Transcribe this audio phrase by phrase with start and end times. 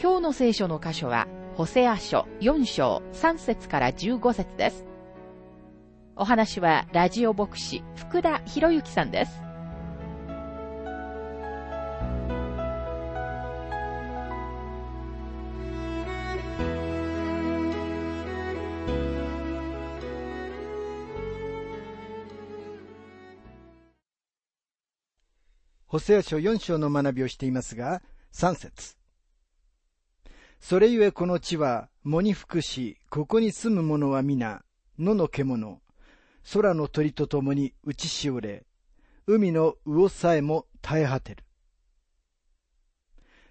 [0.00, 4.84] 今日の聖書の箇所は、ホセア書4章3節から15節です。
[6.16, 9.40] お話は、ラジオ牧師、福田博之さんです。
[25.86, 29.03] ホセア書4章の学びをしていますが、3節
[30.66, 34.62] それゆえこの地は、藻に服し、ここに住む者は皆、
[34.98, 35.82] 野の獣、
[36.54, 38.64] 空の鳥と共に打ちしおれ、
[39.26, 41.44] 海の魚さえも絶え果てる。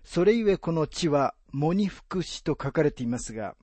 [0.03, 3.55] それゆえこの地は、藻に服しと書かれていますが、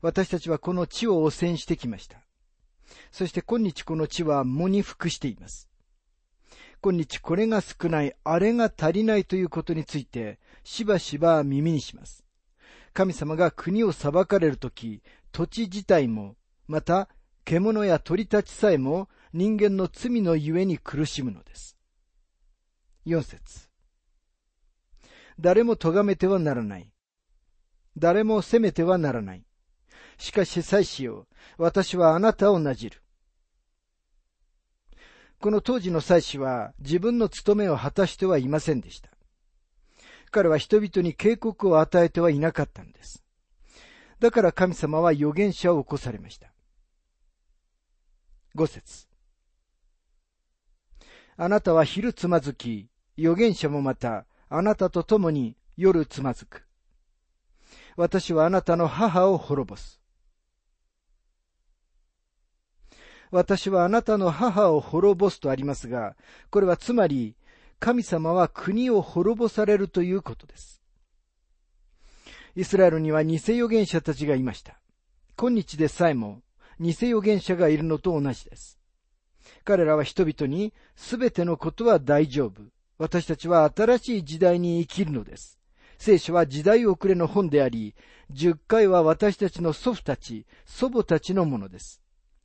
[0.00, 2.24] 私たちはこの地を汚染してきました。
[3.12, 5.68] そして今日この地は藻に服しています。
[6.80, 12.23] 今日これが少ない、あれが足りないということについて、しばしば耳にします。
[12.94, 16.36] 神様が国を裁かれるとき、土地自体も、
[16.68, 17.08] また
[17.44, 21.76] 獣や鳥たちさえも人間の罪のゆえに苦しむのです。
[23.04, 23.68] 四節
[25.40, 26.88] 誰も咎めてはならない。
[27.98, 29.44] 誰も責めてはならない。
[30.16, 31.26] しかし祭司よ、
[31.58, 33.02] 私はあなたをなじる。
[35.40, 39.13] この当時の祭司は自分の務めを果たしてはいませんでした。
[40.34, 43.22] 彼は人々に警告を与えてはいなかったんです。
[44.18, 46.52] だから神様は預言者を起こされました。
[48.56, 49.06] 五節
[51.36, 56.66] あなたは昼つまずき、預言者もまた、あなたと共に夜つまずく。
[57.96, 60.00] 私はあなたの母を滅ぼす。
[63.30, 66.16] 私はあなたの母を滅ぼすとありますが、
[66.50, 67.36] これはつまり、
[67.84, 70.80] 神様は国を滅ぼされるということです。
[72.56, 74.80] イスラエルには偽預言者たちがいました。
[75.36, 76.40] 今日でさえも
[76.80, 78.78] 偽預言者がいるのと同じです。
[79.64, 82.62] 彼らは人々にすべてのことは大丈夫。
[82.96, 85.58] 私たちは新しい時代に生きるのです。
[85.98, 87.94] 聖書は時代遅れの本であり、
[88.30, 92.00] 十回は私たちの祖父たち、祖母たちのものです。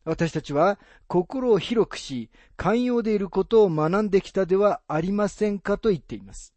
[0.10, 6.56] 私たちは心を広くし、寛容でいることを学んできたではありませんかと言っています。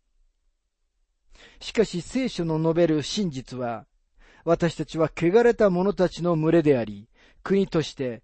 [1.61, 3.85] しかし聖書の述べる真実は、
[4.47, 7.11] 私たちは汚れた者たちの群れであり、
[7.43, 8.23] 国として、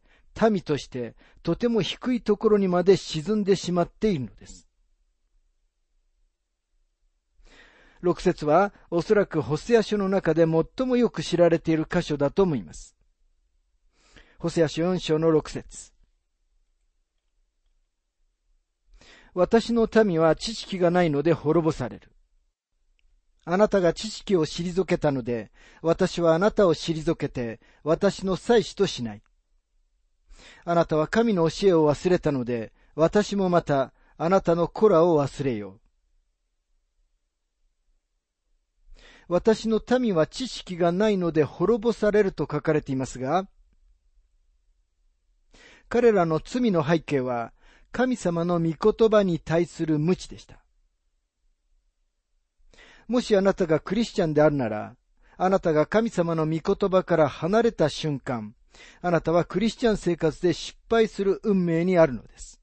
[0.50, 4.66] 民として、とても低いところにまで沈んでしまっているのです。
[8.00, 12.97] 六節は、おそらくホセア書の中で最もよく知られている箇所だと思います。
[14.40, 15.92] ホセア書4章の6節
[19.34, 22.12] 私の民は知識がないので滅ぼされる。
[23.44, 25.50] あなたが知識を退けたので、
[25.82, 29.22] 私はあなたを退けて、私の祭司としない。
[30.64, 35.80] あなたは神の教えを忘れたので、私もまた、あなたの子らを忘れよう。
[39.26, 43.48] 私の民は知識がないので滅ぼされると書かれていますが、
[45.88, 47.52] 彼らの罪の背景は、
[47.92, 50.62] 神様の御言葉に対する無知でした。
[53.06, 54.94] もしあなたがクリスチャンであるなら、
[55.38, 58.54] あなたが神様の御言葉から離れた瞬間、
[59.00, 62.60] あなたはクリスチャン生活で失敗する運命にあるのです。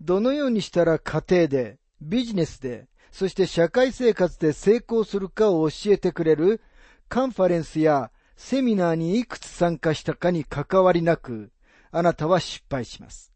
[0.00, 6.60] どのようにしたら家庭で、ビジネスで、そして社会生活で成功するかを教えてくれる
[7.08, 11.50] カンファレンスやセミナーにいくつ参加したかに関わりなく、
[11.90, 13.34] あなたは失敗します。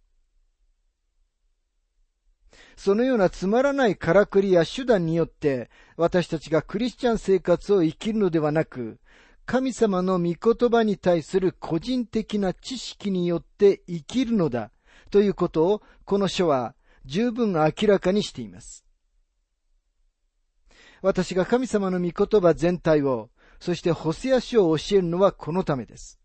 [2.77, 9.01] そのようなつまらないからくりや手段によって、私たちがクリスチャン生活を生きるのではなく、
[9.45, 14.71] 神様の御言葉に対する個人的な知識によって生きるのだ、
[15.11, 18.87] ということを、この書は十分明らかにしています。
[21.03, 23.31] 私が神様の御言葉全体を
[23.62, 26.19] そしてホセア書を教えるのはこのためです。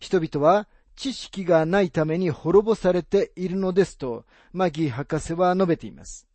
[0.00, 6.28] 人々は知識がないために滅ぼされているのですと、マギー博士は述べています。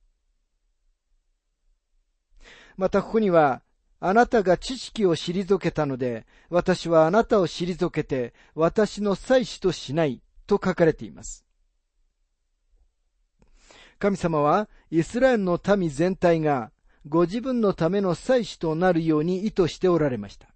[2.77, 3.61] またここには、
[3.99, 11.45] あなたが知識を退けたので、私はあなたを退けて、私の祭司としない、と書かれています。
[13.99, 16.71] 神様は、イスラエルの民全体が、
[17.07, 20.47] ご自分のための祭司となるように意図しておられました。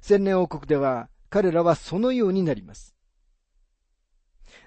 [0.00, 2.94] 千年王国では、彼らはそのようになります。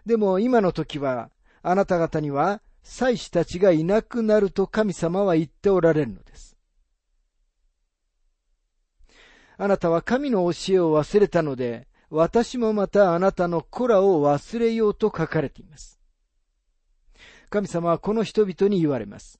[0.05, 1.29] でも今の時は、
[1.61, 6.57] あなた方には祭司たちがいなくなると神様は言っておられるのです。
[9.57, 15.98] あなたは神の教えを忘れたので、私もまたあなたの子らを忘れようと書かれています。
[17.49, 19.39] 神様はこの人々に言われます。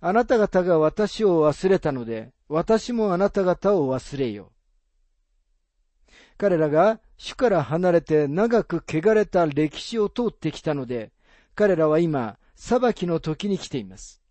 [0.00, 6.12] あなた方が私を忘れたので、私もあなた方を忘れよう。
[6.38, 11.12] 彼らが主から離れて長く汚れた歴史を通ってきたので、
[11.54, 14.22] 彼らは今、裁きの時に来ています。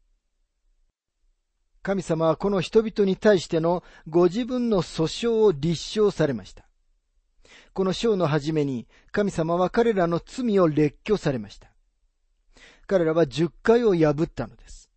[1.84, 6.66] 神様はこの人々に対してのご自分の訴訟を立証されました。
[7.74, 11.77] この章の初めに神様は彼らの罪を列挙されました。
[12.88, 14.90] 彼らは十回を破ったのです。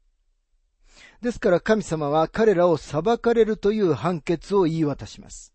[1.20, 5.52] ですから神様は彼らを裁かれるという判決を言い渡します。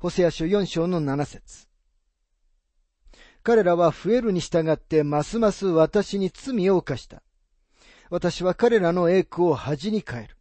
[0.00, 1.68] ホセア書4章の7節
[3.42, 7.22] 彼らは増えるに従ってますます私に罪を犯した。
[8.10, 10.36] 私は彼らの栄光を恥に変える。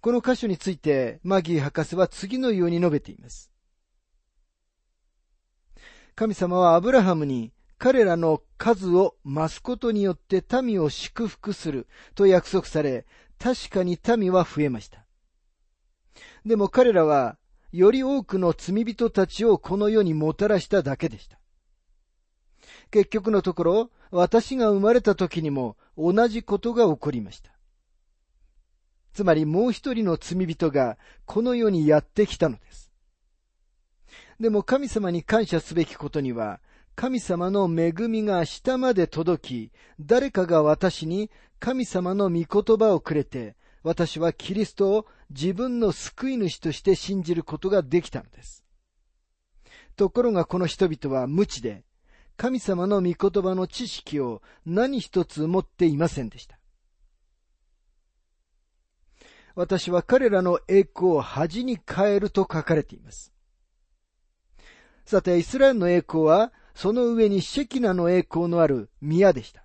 [0.00, 3.50] この箇所についてマギー博士は次のように述べています。
[6.16, 13.04] 神様はアブラハムに彼らの数を増すことによって民を祝福すると約束され、
[13.38, 15.04] 確かに民は増えました。
[16.46, 17.36] でも彼らは
[17.70, 21.38] より多くの罪人たちをこの世にもたらしただけでした。
[22.90, 27.50] 結局のところ、私が生まれた時にも同じことが起こりました。
[29.12, 30.96] つまりもう一人の罪人が
[31.26, 32.85] この世にやってきたのです。
[34.38, 36.60] でも神様に感謝すべきことには、
[36.94, 48.64] 神様の恵みが下まで届き、誰かが私に神様の御言葉をくれて、私はキリストを自分の救い主として信じることができたのです。
[49.96, 51.84] ところがこの人々は無知で、
[52.36, 56.58] 神様の御言葉の知識を何一つ持っていませんでした。
[59.54, 63.35] 私は彼らの栄光を恥に変えると書かれています。
[65.06, 69.62] さて、イスラエルの栄光は、その上にシェキナの栄光のある宮でした。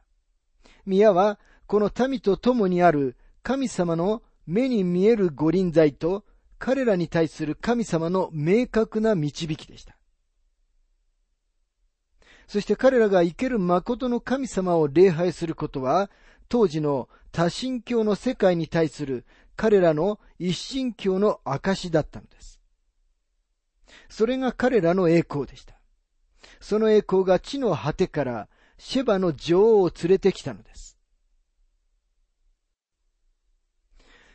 [0.86, 6.26] 宮は、この民と共にある神様の目に見える五輪在と
[6.60, 9.98] 彼らに対する神様の明確な導きでした。
[12.46, 16.12] そして彼らが生ける誠の神様を礼拝することは、
[16.50, 22.61] 当時の多神教の世界に対する彼らの一神教の証だったのです。
[24.10, 25.76] それが彼らの栄光でした。
[26.60, 30.98] その栄光が地の果てからシェバの女王を連れてきたのです。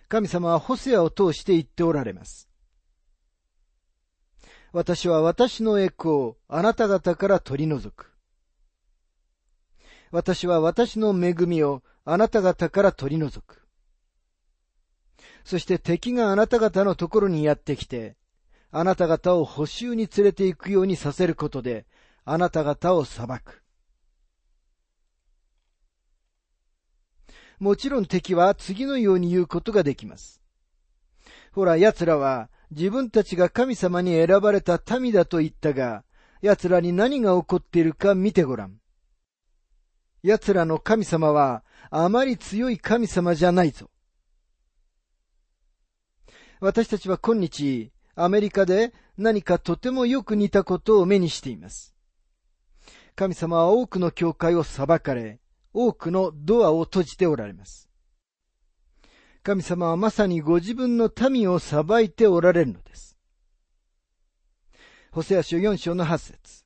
[0.09, 2.49] 神様はホセアを通して言っておられます。
[4.73, 8.13] 私は私の栄光をあなた方から取り除く。
[10.11, 13.67] 私は私の恵みをあなた方から取り除く。
[15.45, 18.17] そして敵があなた方のところにやってきて、
[18.79, 21.87] あなた方を補修に連れて行くようにさせることで、
[22.27, 23.63] あなた方を裁く。
[27.59, 30.43] もちろん敵は次のように言うことができます。
[31.53, 36.05] ほら、奴らは自分たちが神様に選ばれた民だと言ったが、
[36.43, 38.77] 奴らに何が起こっているか見てごらん。
[40.23, 43.89] 奴らの神様はあまり強い神様じゃないぞ。
[46.61, 51.95] 私たちは今日、アメリカで何かとてもよく似たことを目にしています。
[53.15, 55.39] 神様は多くの教会を裁かれ、
[55.75, 57.91] 多くのドアを閉じておられます。
[59.43, 63.19] 神様はまさにご自分の民を裁いておられるのです。
[65.13, 66.65] ホセア書4章の8節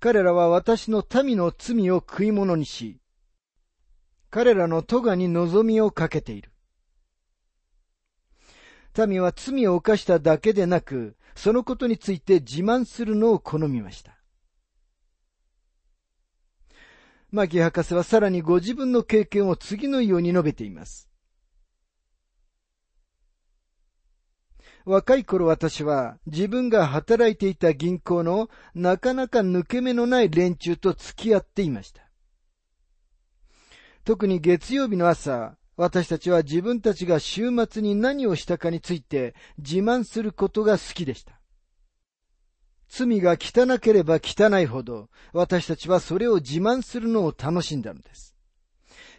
[0.00, 3.00] 彼らは私の民の罪を食い物にし、
[4.30, 6.52] 彼らの咎に望みをかけている。
[9.06, 14.18] 民は罪を犯しただけでなく、そのことについて自慢するのを好みました。
[17.30, 21.08] マギ博士はさらにご自分の経験を次のように述べています。
[24.86, 32.08] 若い頃私は自分が働いていた銀行のなかなか抜け目のない連中と付き合っていました。
[34.06, 41.38] 特に月曜日の朝、私たちは自分たちが週末に何をしたかについて自慢することが好きでした。
[42.88, 48.34] 罪が汚ければ汚いほど、私たちはそれを自慢するのを楽しんだのです。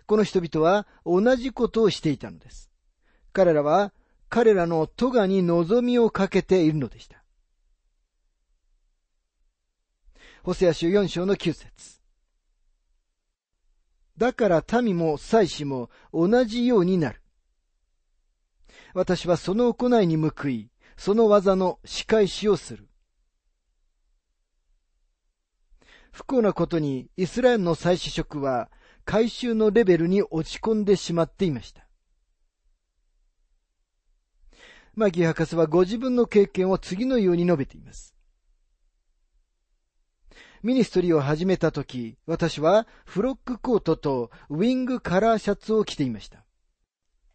[0.06, 2.70] この人々は同じことをしていたのです。
[3.32, 3.94] 彼らは
[4.28, 7.24] 彼らの咎に望みをかけているのでした。
[10.44, 11.99] ホセア書4章の9節
[14.20, 17.22] だから民も祭司も同じようになる。
[18.94, 22.90] 私はその行いに報い、その技の仕返しをする。
[26.12, 28.70] 不幸なことにイスラエルの祭司職は
[29.06, 31.88] 回収のレベルに落ち込んでしまっていました。
[34.96, 38.19] マギ博士はご自分の経験を次のように述べています。
[40.62, 46.44] ミニストリーを始めた時、私はフロックコートとウィングカラーシャツを着ていました。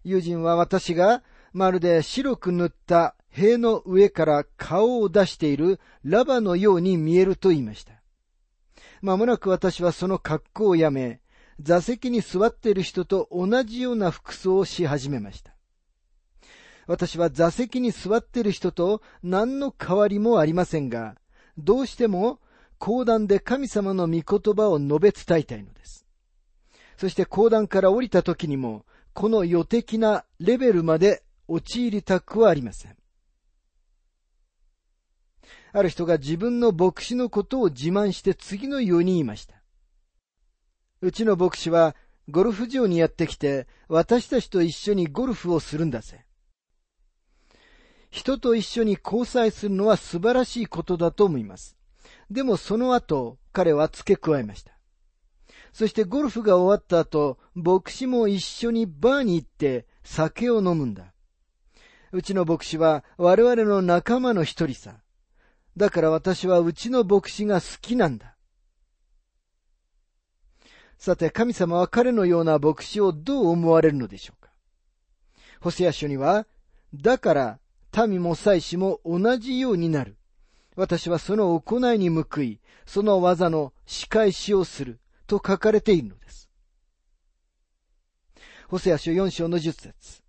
[0.04, 1.22] 友人は私が
[1.54, 7.94] まるで白く塗った塀の上から顔を出しているラバのように見えると言いました。
[9.00, 11.20] まもなく私はその格好をやめ、
[11.60, 15.54] 座席に座っている人と同じような服装をし始めました。
[16.86, 21.16] 私は座席に座っている人と何の変わりもありませんが、
[21.56, 22.40] どうしても
[22.78, 26.06] 講談で神様の御言葉を述べ伝えたいのです。
[26.96, 32.96] そして講談から降りた時にも、この予的なレベルまで陥りたくはありません。
[35.72, 39.56] ある人が自分の牧師のことを自慢して次のように言いました。
[41.00, 41.96] うちの牧師は
[42.30, 46.24] ゴルフ場にやってきて私たちと一緒にゴルフをするんだぜ。
[48.10, 51.76] 人と一緒に交際するのは素晴らしいことだと思います。
[52.34, 54.72] でもその後、彼は付け加えました。
[55.72, 61.14] そしてゴルフが終わった後、牧師も一緒にバーに行って酒を飲むんだ。
[62.10, 64.96] うちの牧師は我々の仲間の一人さ。
[65.76, 68.34] だから私はうちの牧師が好きなんだ。
[70.98, 74.50] さて、神様は彼のような牧師をどう思われるのでしょうか。
[75.60, 76.48] ホセア書には、
[76.92, 77.58] だから
[78.08, 80.16] 民も祭司も同じようになる。
[80.76, 85.00] 私はその行いに報い、その技の仕返しをする。
[85.26, 86.48] と書かれているのです。
[88.68, 90.22] ホセア書4章の10節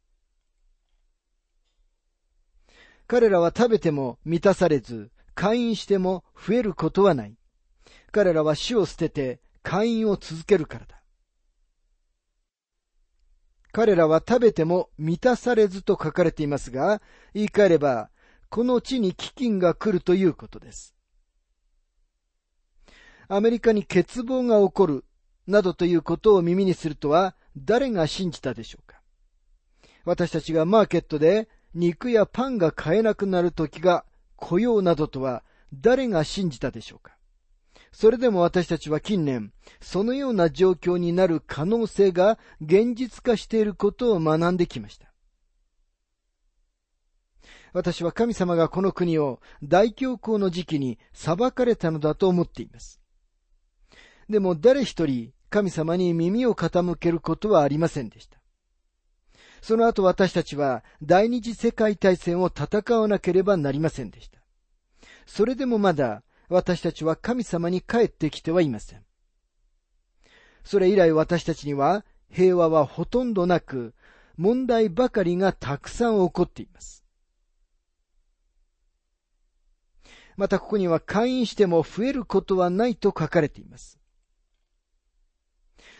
[3.07, 7.35] 彼らは食べても満たされず、会員しても増えることはない。
[8.11, 11.01] 彼らは死を捨てて会員を続けるからだ。
[13.71, 17.01] 彼らは食べても満たされずと書かれていますが、
[17.33, 18.09] 言い換えれば、
[18.55, 20.95] この地に飢饉が来るということです。
[23.27, 25.03] アメリカに欠乏が起こる、
[25.45, 29.01] などということを耳にするとは、誰が信じたでしょうか？
[30.05, 34.05] 私たちがマーケットで肉やパンが買えなくなる時が
[34.37, 35.43] 来ようなどとは
[35.73, 37.17] 誰が信じたでしょうか？
[37.91, 45.11] それでも私たちは近年、そのような状況になる可能性が現実化していることを学んできました。
[47.75, 53.01] 私は神様がこの国を大恐慌の時期に裁かれたのだと思っています。
[54.29, 58.39] でも誰一人神様に耳を傾けることはありませんでした。
[59.61, 64.39] その後私たちは第二次世界大戦を戦わなければなりませんでした。
[65.25, 69.03] それでもまだ私たちは神様に帰ってきてはいません。
[70.63, 73.93] それ以来私たちには平和はほとんどなく、
[74.37, 77.04] 問題ばかりがたくさん起こっています。
[80.37, 83.99] またここには会員しても増えることはないと書かれています。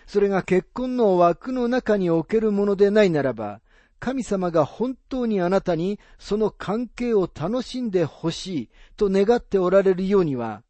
[0.07, 3.61] それが結婚の枠の中におけるものでないならば、
[3.99, 10.63] 神様が本当にあなたにその関係を楽しんでほしいと願っておられるようには、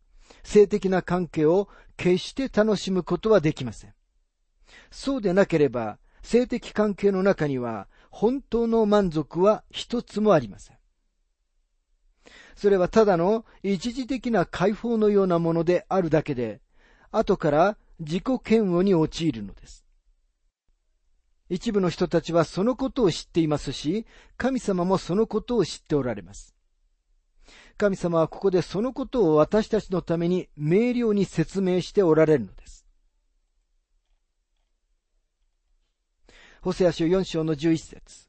[0.43, 1.67] 性的な関係を
[1.98, 3.93] 決して楽しむことはできません。
[4.91, 10.75] そうでなければ、性的関係の中には本当の満足は一つもありません。
[12.55, 16.62] それはただの一時的な解放のようなものであるだけで、
[17.12, 19.85] 後から自己嫌悪に陥るのです。
[21.50, 24.05] 一部の人たちはそのことを知っていますし、
[24.38, 26.55] 神様もそのことを知っておられます。
[27.77, 32.85] 神様はここでそのことを私たちのために明瞭に説明しておられるのです。
[36.62, 38.25] ホセア書4章の11節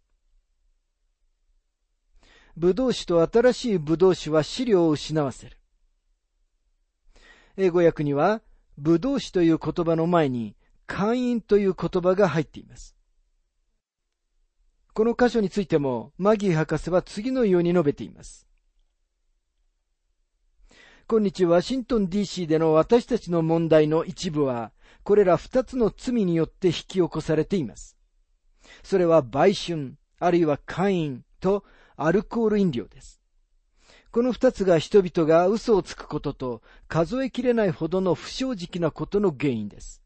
[2.57, 5.59] ブドウ酒と新しいブドウ酒は資料を失わせる。
[7.59, 8.41] 英語訳には、
[8.79, 12.97] ブドウ酒という言葉の前に、会員という言葉が入っています。
[14.95, 18.47] この箇所についても、マギー博士は次のように述べています。
[21.09, 24.73] 今日ワシントン DC での私たちの問題の一部は、
[25.03, 27.99] これら二つの罪によって引き起こされています。
[28.83, 31.65] それは売春、あるいは会員と
[31.97, 33.21] アルコール飲料です。
[34.11, 40.03] この二つが人々が嘘をつくことと数えきれないほどの不正直なことの原因です。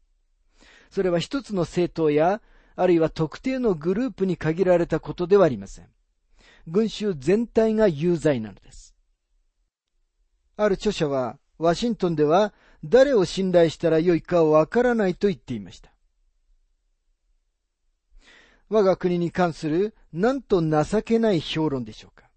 [0.89, 2.41] それは一つの政党や、
[2.75, 5.87] あるいは特定のグループに限られたことではありません。
[6.67, 8.95] 群衆全体が有罪なのです。
[10.57, 15.90] ある著者は、ワシントンでは誰を信頼したらよいかわからないと言っていました。
[18.71, 22.29] 我が国に関するなんと情けない評論でしょうか。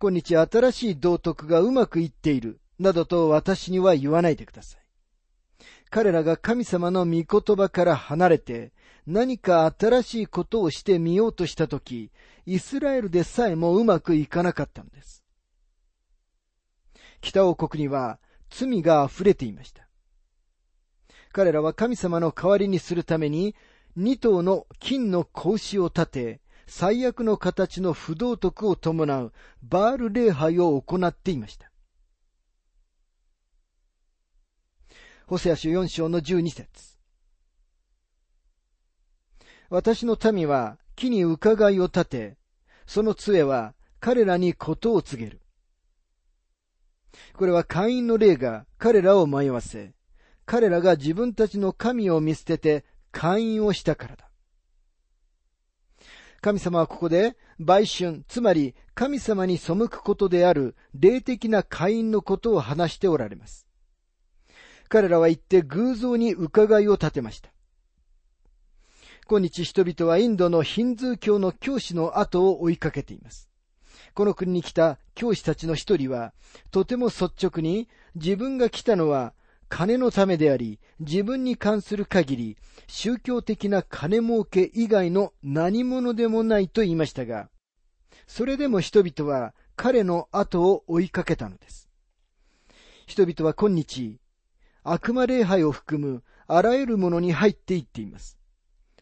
[0.00, 4.80] 今日新しい道徳がうまくいっている、などと私には言わないでください。
[5.88, 8.72] 彼らが神様の御言葉から離れて
[9.06, 12.10] 何か新しいことをしてみようとしたとき、
[12.44, 15.22] イスラエルでさえもうまくいかなかったのです。
[17.20, 18.18] 北王国には
[18.50, 19.86] 罪が溢れていました。
[21.30, 23.54] 彼らは神様の代わりにするために
[23.96, 29.32] 二頭の金の格子を立て、最悪の形の不道徳を伴う
[29.62, 31.70] バール礼拝を行っていました。
[35.26, 36.98] ホセア書4章の12節
[39.68, 42.36] 私の民は木に伺いを立て、
[42.86, 45.40] その杖は彼らにことを告げる。
[47.34, 49.94] これは会員の霊が彼らを迷わせ、
[50.44, 54.28] 彼らが自分たちの神を見捨てて会員をしたからだ。
[56.40, 63.68] 神様はここで、売春、つまり神様に背くことである霊的な会員のことを話しておられます。
[64.88, 67.50] 彼らは言って偶像に伺いを立てました。
[69.28, 73.48] 今日人々はインドのヒンズー教の教師の後を追いかけています。
[74.14, 76.34] この国に来た教師たちの一人は、
[76.70, 79.32] とても率直に自分が来たのは
[79.72, 82.56] 金のためであり、自分に関する限り、
[82.88, 87.48] 宗教的な金儲け以外の何者でもないと言いましたが、
[88.26, 91.88] それでも人々は彼の後を追いかけたのです。
[93.06, 94.18] 人々は今日、
[94.84, 98.38] 悪魔礼拝を含むあらゆるものに入っていっています。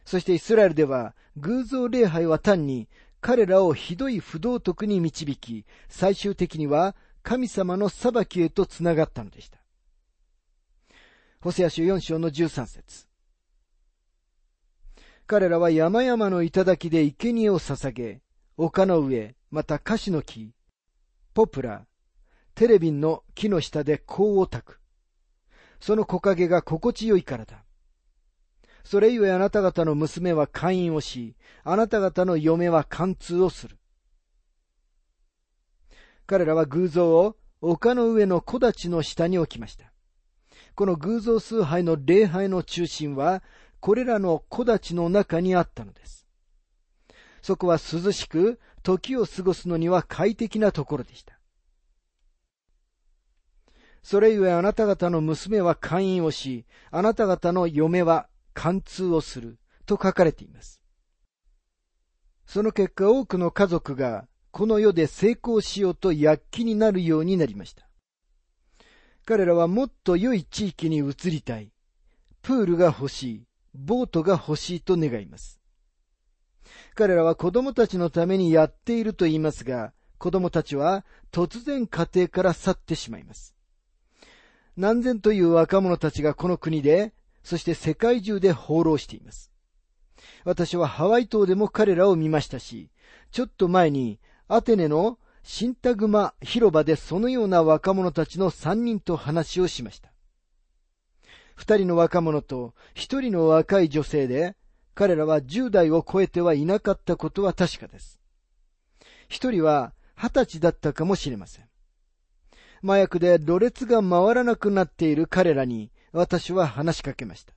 [0.05, 2.89] そしてイスラエルでは偶像礼拝は単に
[3.21, 9.60] 彼らをひどい不道徳に導き、最終的には神様の裁きへとつながったのでした。
[11.43, 13.07] ホセア書4章の13節
[15.27, 18.21] 彼らは山々の頂で生贄を捧げ、
[18.59, 20.53] 丘の上、またカシの木、
[21.33, 21.87] ポプラ、
[22.55, 24.81] テレビンの木の下で香を焚く。
[25.81, 27.65] その木陰が心地よいからだ。
[28.85, 33.79] それゆえあなた方の娘は会員をし、あなた方の嫁は貫通をする。
[36.27, 39.90] 彼らは偶像を丘の上の木立の下に置きました。
[40.81, 43.43] この偶像崇拝の礼拝の中心は、
[43.81, 46.27] これらの木立の中にあったのです。
[47.43, 51.39] そこは涼しく、時を過ごすのには快適なところでした。
[54.03, 60.81] それゆえあなた方の娘は会員をし、あなた方の嫁は貫通をする、と書かれています。
[62.47, 67.90] その結果多くの家族がこの世で成功しようと躍起になるようになりました。
[69.31, 71.71] 彼らはもっと良い地域に移りたい。
[72.43, 73.43] プールが欲しい。
[73.75, 75.61] ボートが欲しいと願います。
[76.97, 83.55] 彼らは子供たちのためにやっていると言いますが、子供たちは突然家庭から去ってしまいます。
[84.77, 87.15] 何千という若者たちがこの国で、
[87.45, 89.53] そして世界中で放浪しています。
[90.43, 92.91] 私はハワイ島でも彼らを見ましたし、
[93.31, 100.11] ちょっと前にアテネのシンタグマ広場でそのような若者たちの三人と話をしました。
[101.55, 104.57] 二人の若者と一人の若い女性で、
[104.95, 108.19] 彼らは十代を超えてはいなかったことは確かです。
[109.29, 111.65] 一人は二十歳だったかもしれません。
[112.83, 117.55] 麻薬でろれつが回らなくなっている彼らに私は話しかけました。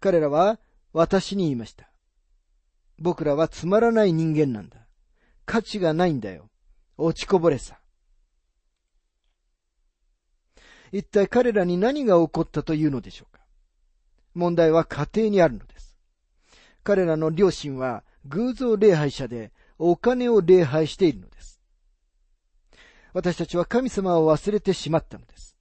[0.00, 0.58] 彼らは
[0.92, 1.90] 私に言いました。
[2.98, 4.86] 僕らはつまらない人間なんだ。
[5.44, 6.48] 価値がないんだよ。
[6.98, 7.78] 落ちこぼれさ。
[10.92, 13.42] 一体彼らに何が起こったというのでしょうか
[14.34, 15.98] 問題は家庭にあるのです。
[16.84, 21.60] 彼らの両親は偶像礼拝者でお金を礼拝しているのです。
[23.12, 25.56] 私たちは神様を忘れてしまったのです。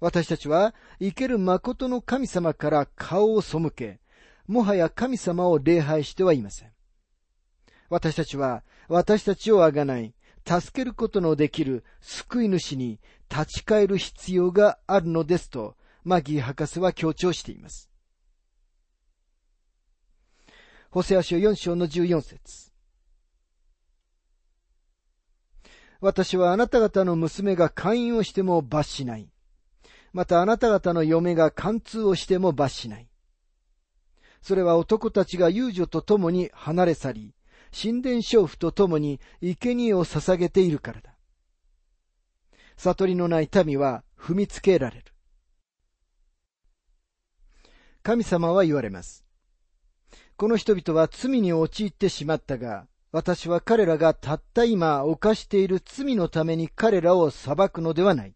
[0.00, 4.00] 私たちは生ける誠の神様から顔を背け、
[4.46, 6.72] もはや神様を礼拝してはいません。
[7.88, 10.14] 私たちは私たちをあがない、
[10.46, 13.00] 助けることのできる救い主に
[13.30, 17.90] 立ち返る必要があるのですと、マギー博士は強調しています。
[20.90, 22.72] ホセア書4章の14節
[26.00, 29.28] 私はあなた方の娘が勧誘をしても罰しない。
[30.12, 33.08] またあなた方の嫁が貫通をしても罰しない。
[34.42, 37.34] それは男たちが遊女と共に離れ去り、
[37.72, 41.14] 神殿娼婦と共に生贄を捧げているからだ。
[42.76, 45.04] 悟りのない民は踏みつけられる。
[48.02, 49.24] 神様は言われます。
[50.36, 58.34] この人々は罪に陥ってしまったが、私は彼らがたった今犯している罪のために彼らを裁くのではない。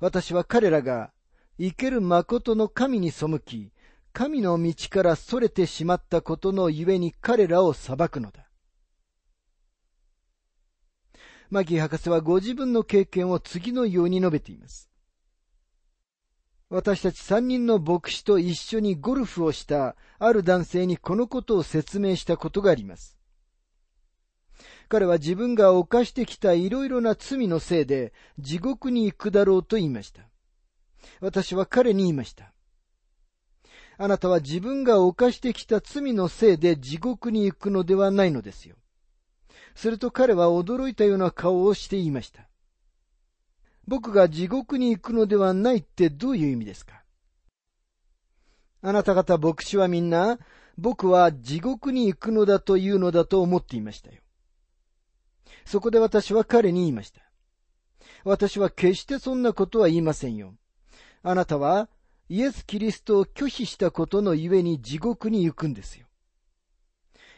[0.00, 1.12] 私は彼らが
[1.58, 3.72] 生ける誠の神に背き、
[4.18, 8.48] 神の道から逸れてしまったことのゆえに彼らを裁くのだ。
[11.50, 14.90] マギ博士はご自分の経験を次のように述べています。
[16.68, 23.16] 私たち三人の牧師と一緒にゴルフをしたある男性にこのことを説明したことがあります。
[24.88, 30.28] 彼は自分が犯してきたいろいろな罪のせいで地獄に行くだろうと言いました。
[31.20, 32.52] 私は彼に言いました。
[34.00, 38.76] あなたは自分が犯してきた罪のせいで地獄に行くのではないのですよ。
[39.74, 42.48] すると彼は驚いたような顔をして言いました。
[43.86, 47.02] 僕が地獄に行くのではないってどういう意味ですか？
[48.82, 50.38] あなた方牧師はみんな、
[50.76, 54.20] 僕は地獄に行くのだというのだと思っていましたよ。
[55.64, 57.20] そこで私は彼に言いました。
[58.24, 60.54] 私は決してそんなことは言いませんよ。
[61.24, 61.88] あなたは
[62.28, 66.06] イエス・キリストを拒否したことのゆえに地獄に行くんですよ。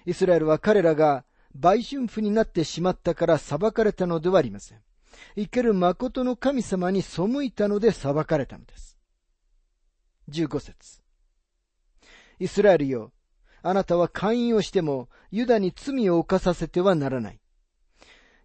[0.05, 1.24] イスラエルは彼らが
[1.55, 4.79] 売春婦になってしまったから裁かれたのではありません。
[5.37, 8.96] 生ける誠の神様に背いたので裁かれたのです。
[10.31, 11.03] 15節
[12.38, 13.12] イスラエルよ、
[13.62, 17.40] あなたは勧誘をしてもユダに罪を犯させてはならない。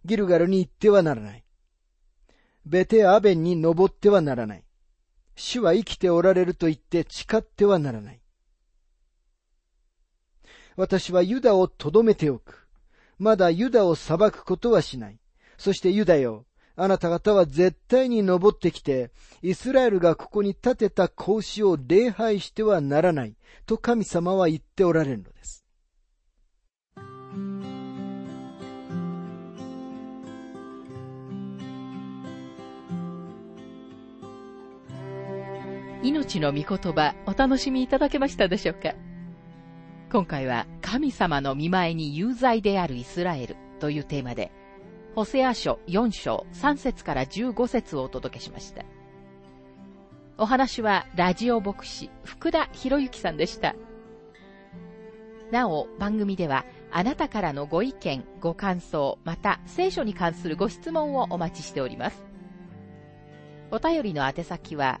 [0.04, 1.44] ギルガルに行ってはならない。
[2.66, 4.65] ベテアベンに登ってはならない。
[5.36, 8.20] 主は生きておられると言って誓ってはならない。
[10.76, 12.66] 私はユダをとどめておく。
[13.18, 15.18] まだユダを裁くことはしない。
[15.56, 19.10] そしてユダよ、あなた方は絶対に登ってきて、
[19.42, 25.65] イスラエルがここに建てた格子を礼拝してはならない、と神様は言っておられるのです。
[36.06, 38.94] 命の御言葉お楽しみいただけましたでしょうか？
[40.12, 44.52] 今回は神様の見前に有罪であるイスラエルというテーマで、
[45.16, 48.84] ホセア書4章3節から15節をお届けしました。
[50.38, 53.74] お話はラジオ牧師福田博之さんでした。
[55.50, 62.24] なお、番組ではあなたからのご意見、ご感想、また聖書に関するご質問をお待ちしております。
[63.72, 65.00] お便りの宛先は